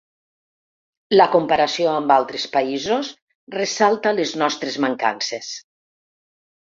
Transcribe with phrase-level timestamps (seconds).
[1.17, 3.11] La comparació amb altres països
[3.59, 5.53] ressalta les nostres mancances.